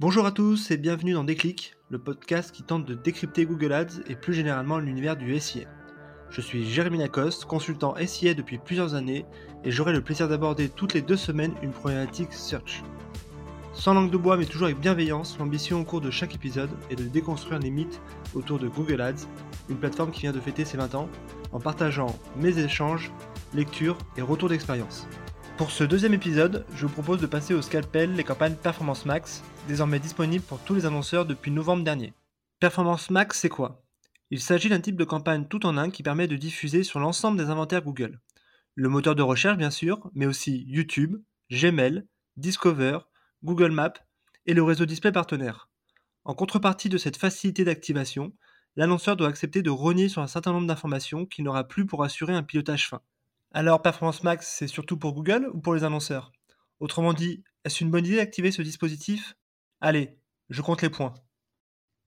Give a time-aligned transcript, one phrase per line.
[0.00, 4.00] Bonjour à tous et bienvenue dans Déclic, le podcast qui tente de décrypter Google Ads
[4.08, 5.68] et plus généralement l'univers du SIA.
[6.30, 9.26] Je suis Jérémy Lacoste, consultant SIA depuis plusieurs années
[9.62, 12.82] et j'aurai le plaisir d'aborder toutes les deux semaines une problématique search.
[13.74, 16.96] Sans langue de bois mais toujours avec bienveillance, l'ambition au cours de chaque épisode est
[16.96, 18.00] de déconstruire les mythes
[18.34, 19.26] autour de Google Ads,
[19.68, 21.10] une plateforme qui vient de fêter ses 20 ans,
[21.52, 23.12] en partageant mes échanges,
[23.52, 25.06] lectures et retours d'expérience.
[25.60, 29.42] Pour ce deuxième épisode, je vous propose de passer au scalpel les campagnes Performance Max,
[29.68, 32.14] désormais disponibles pour tous les annonceurs depuis novembre dernier.
[32.60, 33.84] Performance Max, c'est quoi?
[34.30, 37.36] Il s'agit d'un type de campagne tout en un qui permet de diffuser sur l'ensemble
[37.36, 38.20] des inventaires Google.
[38.74, 41.18] Le moteur de recherche, bien sûr, mais aussi YouTube,
[41.50, 42.06] Gmail,
[42.38, 43.00] Discover,
[43.44, 43.92] Google Maps
[44.46, 45.68] et le réseau display partenaire.
[46.24, 48.32] En contrepartie de cette facilité d'activation,
[48.76, 52.32] l'annonceur doit accepter de rogner sur un certain nombre d'informations qu'il n'aura plus pour assurer
[52.32, 53.02] un pilotage fin.
[53.52, 56.30] Alors Performance Max, c'est surtout pour Google ou pour les annonceurs?
[56.78, 59.34] Autrement dit, est-ce une bonne idée d'activer ce dispositif?
[59.80, 60.16] Allez,
[60.50, 61.14] je compte les points.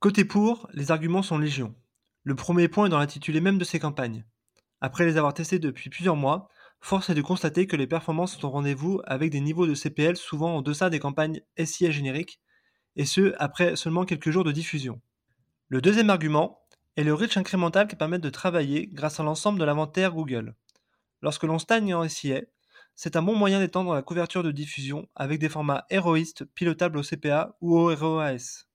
[0.00, 1.76] Côté pour, les arguments sont légion.
[2.24, 4.24] Le premier point est dans l'intitulé même de ces campagnes.
[4.80, 6.48] Après les avoir testées depuis plusieurs mois,
[6.80, 10.16] force est de constater que les performances sont au rendez-vous avec des niveaux de CPL
[10.16, 12.40] souvent en deçà des campagnes SIA génériques,
[12.96, 15.00] et ce après seulement quelques jours de diffusion.
[15.68, 16.62] Le deuxième argument
[16.96, 20.56] est le reach incrémental qui permet de travailler grâce à l'ensemble de l'inventaire Google.
[21.22, 22.42] Lorsque l'on stagne en SIA,
[22.94, 27.02] c'est un bon moyen d'étendre la couverture de diffusion avec des formats héroïstes pilotables au
[27.02, 28.66] CPA ou au ROAS.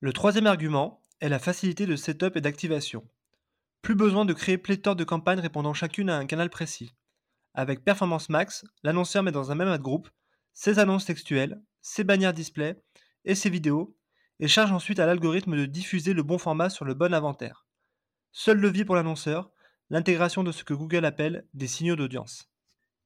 [0.00, 3.06] Le troisième argument est la facilité de setup et d'activation.
[3.82, 6.94] Plus besoin de créer pléthore de campagnes répondant chacune à un canal précis.
[7.54, 10.08] Avec Performance Max, l'annonceur met dans un même ad group
[10.52, 12.82] ses annonces textuelles, ses bannières display
[13.24, 13.96] et ses vidéos
[14.40, 17.66] et charge ensuite à l'algorithme de diffuser le bon format sur le bon inventaire.
[18.32, 19.50] Seul levier pour l'annonceur,
[19.90, 22.50] l'intégration de ce que Google appelle des signaux d'audience.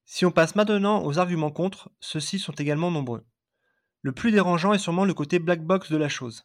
[0.04, 3.24] Si on passe maintenant aux arguments contre, ceux-ci sont également nombreux.
[4.02, 6.44] Le plus dérangeant est sûrement le côté black box de la chose.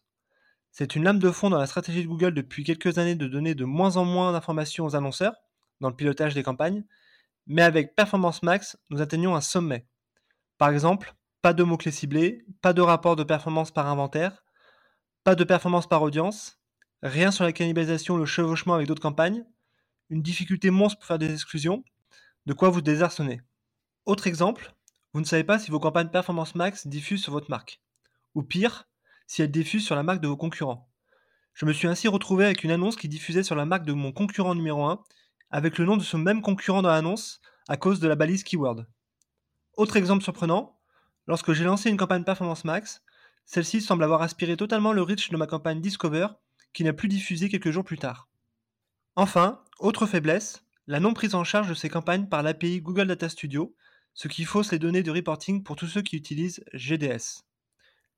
[0.72, 3.56] C'est une lame de fond dans la stratégie de Google depuis quelques années de donner
[3.56, 5.36] de moins en moins d'informations aux annonceurs
[5.82, 6.86] dans le pilotage des campagnes,
[7.48, 9.88] mais avec Performance Max, nous atteignons un sommet.
[10.58, 14.44] Par exemple, pas de mots-clés ciblés, pas de rapport de performance par inventaire,
[15.24, 16.60] pas de performance par audience,
[17.02, 19.46] rien sur la cannibalisation ou le chevauchement avec d'autres campagnes,
[20.10, 21.84] une difficulté monstre pour faire des exclusions,
[22.46, 23.42] de quoi vous désarçonner.
[24.06, 24.74] Autre exemple,
[25.14, 27.82] vous ne savez pas si vos campagnes Performance Max diffusent sur votre marque.
[28.36, 28.88] Ou pire,
[29.26, 30.90] si elles diffusent sur la marque de vos concurrents.
[31.54, 34.12] Je me suis ainsi retrouvé avec une annonce qui diffusait sur la marque de mon
[34.12, 35.02] concurrent numéro 1,
[35.50, 38.86] avec le nom de ce même concurrent dans l'annonce, à cause de la balise keyword.
[39.76, 40.80] Autre exemple surprenant,
[41.26, 43.02] lorsque j'ai lancé une campagne Performance Max,
[43.46, 46.28] celle-ci semble avoir aspiré totalement le reach de ma campagne Discover,
[46.74, 48.30] qui n'a plus diffusé quelques jours plus tard.
[49.20, 53.28] Enfin, autre faiblesse, la non prise en charge de ces campagnes par l'API Google Data
[53.28, 53.76] Studio,
[54.14, 57.42] ce qui fausse les données de reporting pour tous ceux qui utilisent GDS.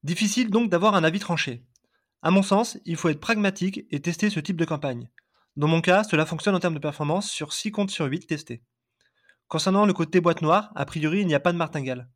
[0.03, 1.63] Difficile donc d'avoir un avis tranché.
[2.21, 5.09] À mon sens, il faut être pragmatique et tester ce type de campagne.
[5.55, 8.61] Dans mon cas, cela fonctionne en termes de performance sur 6 comptes sur 8 testés.
[9.47, 12.09] Concernant le côté boîte noire, a priori, il n'y a pas de martingale.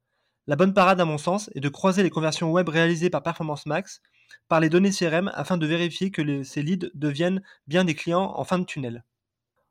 [0.45, 3.65] La bonne parade, à mon sens, est de croiser les conversions web réalisées par Performance
[3.65, 4.01] Max
[4.47, 8.43] par les données CRM afin de vérifier que ces leads deviennent bien des clients en
[8.43, 9.03] fin de tunnel.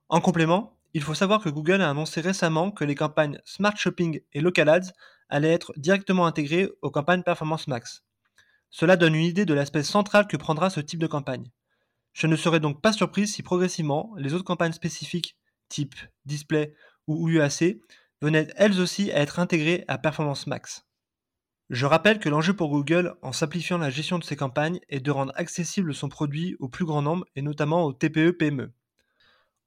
[0.08, 4.20] En complément, il faut savoir que Google a annoncé récemment que les campagnes Smart Shopping
[4.32, 4.92] et Local Ads
[5.28, 8.04] allaient être directement intégrées aux campagnes Performance Max.
[8.70, 11.50] Cela donne une idée de l'aspect central que prendra ce type de campagne.
[12.12, 15.36] Je ne serais donc pas surpris si progressivement les autres campagnes spécifiques
[15.68, 15.94] type
[16.26, 16.74] display
[17.06, 17.78] ou UAC
[18.20, 20.84] venaient elles aussi à être intégrées à Performance Max.
[21.70, 25.10] Je rappelle que l'enjeu pour Google, en simplifiant la gestion de ses campagnes, est de
[25.10, 28.72] rendre accessible son produit au plus grand nombre et notamment aux TPE-PME.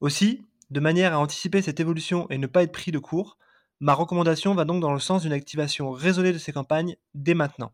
[0.02, 3.38] Aussi, de manière à anticiper cette évolution et ne pas être pris de court,
[3.80, 7.72] ma recommandation va donc dans le sens d'une activation raisonnée de ces campagnes dès maintenant.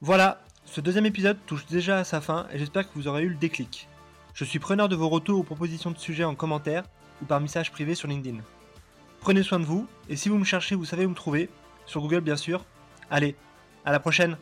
[0.00, 3.28] Voilà, ce deuxième épisode touche déjà à sa fin et j'espère que vous aurez eu
[3.28, 3.88] le déclic.
[4.34, 6.84] Je suis preneur de vos retours ou propositions de sujets en commentaire
[7.20, 8.38] ou par message privé sur LinkedIn.
[9.20, 11.48] Prenez soin de vous et si vous me cherchez, vous savez où me trouver,
[11.86, 12.64] sur Google bien sûr.
[13.10, 13.36] Allez,
[13.84, 14.36] à la prochaine